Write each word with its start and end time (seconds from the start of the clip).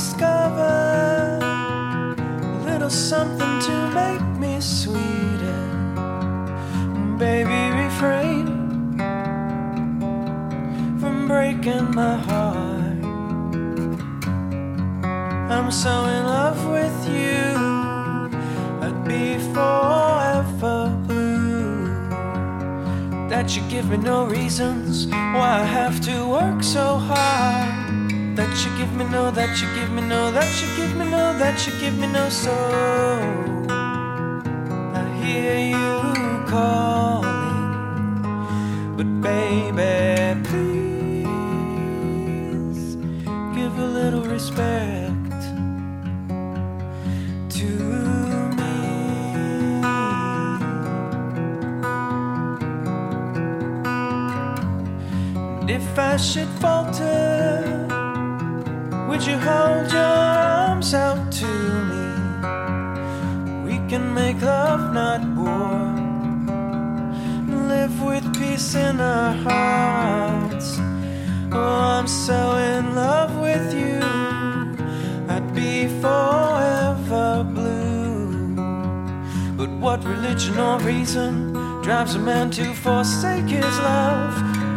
discover 0.00 1.38
a 1.42 2.64
little 2.64 2.88
something 2.88 3.54
to 3.60 3.74
make 4.00 4.24
me 4.38 4.58
sweeter. 4.58 5.62
Baby, 7.18 7.60
refrain 7.84 8.46
from 11.00 11.28
breaking 11.28 11.94
my 11.94 12.16
heart. 12.16 13.00
I'm 15.54 15.70
so 15.70 15.94
in 16.16 16.24
love 16.24 16.60
with 16.76 16.98
you, 17.16 17.42
I'd 18.84 19.04
be 19.04 19.36
forever 19.52 20.78
blue. 21.06 22.08
That 23.28 23.54
you 23.54 23.62
give 23.68 23.90
me 23.90 23.98
no 23.98 24.24
reasons 24.24 25.08
why 25.36 25.60
I 25.60 25.64
have 25.78 26.00
to 26.08 26.26
work 26.26 26.62
so 26.62 26.96
hard. 26.96 27.99
That 28.40 28.56
you 28.64 28.70
give 28.78 28.92
me 28.96 29.04
no, 29.04 29.30
that 29.30 29.60
you 29.60 29.68
give 29.74 29.90
me 29.92 30.00
no, 30.00 30.30
that 30.32 30.62
you 30.62 30.68
give 30.74 30.96
me 30.96 31.04
no, 31.04 31.36
that 31.38 31.66
you 31.66 31.72
give 31.78 31.98
me 31.98 32.06
no 32.06 32.30
so. 32.30 32.56
I 34.94 35.04
hear 35.22 35.58
you 35.58 36.00
calling, 36.48 37.72
but 38.96 39.08
baby, 39.20 40.40
please 40.48 41.26
give 43.54 43.78
a 43.78 43.86
little 43.98 44.22
respect 44.22 45.42
to 47.56 47.68
me. 48.56 48.76
If 55.74 55.98
I 55.98 56.16
should 56.16 56.48
falter, 56.62 57.99
would 59.10 59.26
you 59.26 59.36
hold 59.38 59.90
your 59.90 60.00
arms 60.00 60.94
out 60.94 61.32
to 61.32 61.52
me? 61.90 62.06
We 63.66 63.76
can 63.88 64.14
make 64.14 64.40
love, 64.40 64.94
not 64.94 65.20
war. 65.36 65.80
Live 67.72 68.00
with 68.00 68.24
peace 68.38 68.76
in 68.76 69.00
our 69.00 69.32
hearts. 69.32 70.78
Oh, 71.50 71.80
I'm 71.96 72.06
so 72.06 72.56
in 72.56 72.94
love 72.94 73.36
with 73.40 73.74
you. 73.74 73.98
I'd 75.34 75.52
be 75.56 75.88
forever 76.00 77.42
blue. 77.42 78.54
But 79.56 79.70
what 79.70 80.04
religion 80.04 80.56
or 80.56 80.78
reason 80.78 81.52
drives 81.82 82.14
a 82.14 82.20
man 82.20 82.52
to 82.52 82.72
forsake 82.74 83.48
his 83.48 83.76
love? 83.80 84.29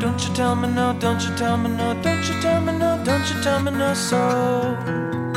Don't 0.00 0.28
you 0.28 0.32
tell 0.32 0.54
me 0.54 0.68
no, 0.68 0.96
don't 1.00 1.20
you 1.24 1.34
tell 1.34 1.56
me 1.56 1.70
no, 1.70 1.92
don't 2.02 2.22
you 2.28 2.40
tell 2.40 2.60
me 2.60 2.72
no, 2.78 3.02
don't 3.04 3.28
you 3.28 3.42
tell 3.42 3.60
me 3.60 3.72
no, 3.72 3.94
so 3.94 5.27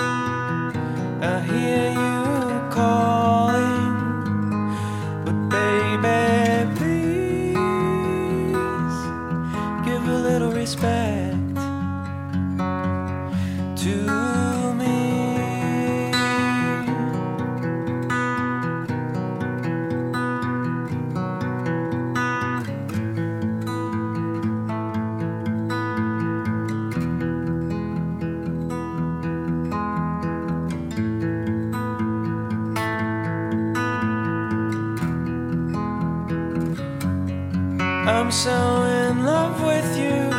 I'm 38.03 38.31
so 38.31 38.81
in 38.84 39.23
love 39.23 39.62
with 39.63 39.95
you, 39.95 40.31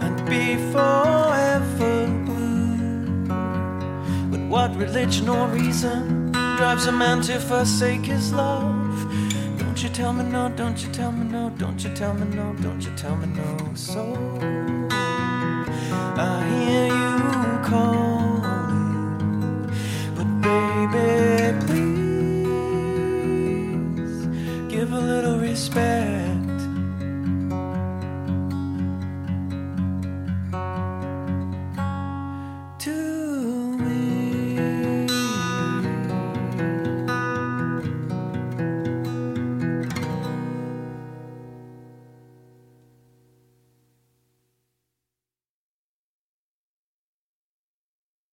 I'd 0.00 0.24
be 0.30 0.54
forever 0.70 2.06
blue. 2.24 3.26
But 4.30 4.38
what 4.48 4.76
religion 4.76 5.28
or 5.28 5.48
reason 5.48 6.30
drives 6.30 6.86
a 6.86 6.92
man 6.92 7.22
to 7.22 7.40
forsake 7.40 8.04
his 8.04 8.32
love? 8.32 9.12
Don't 9.58 9.82
you 9.82 9.88
tell 9.88 10.12
me 10.12 10.22
no, 10.22 10.48
don't 10.50 10.80
you 10.80 10.88
tell 10.92 11.10
me 11.10 11.24
no, 11.24 11.50
don't 11.58 11.82
you 11.82 11.92
tell 11.94 12.14
me 12.14 12.28
no, 12.36 12.54
don't 12.62 12.80
you 12.80 12.92
tell 12.94 13.16
me 13.16 13.26
no. 13.26 13.56
So 13.74 14.14
I 16.16 16.44
hear 16.60 16.86
you 16.86 17.58
calling, 17.66 19.66
but 20.14 20.28
baby, 20.46 21.58
please 21.66 22.86
give 24.72 24.92
a 24.92 25.00
little 25.00 25.40
respect. 25.40 26.35